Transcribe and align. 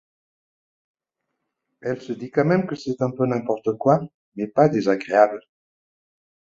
Elle 1.83 2.01
se 2.01 2.11
dit 2.13 2.31
quand 2.31 2.43
même 2.45 2.65
que 2.65 2.73
c'est 2.75 3.03
un 3.03 3.11
peu 3.11 3.27
n'importe 3.27 3.77
quoi, 3.77 3.99
mais 4.35 4.47
pas 4.47 4.67
désagréable. 4.67 5.39